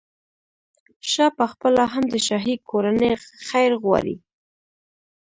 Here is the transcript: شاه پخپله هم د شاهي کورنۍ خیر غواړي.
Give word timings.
شاه 1.11 1.31
پخپله 1.39 1.83
هم 1.93 2.03
د 2.13 2.15
شاهي 2.27 2.55
کورنۍ 2.69 3.11
خیر 3.49 3.71
غواړي. 3.83 4.15